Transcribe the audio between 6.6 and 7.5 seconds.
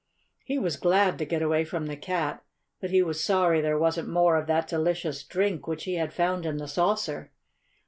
saucer.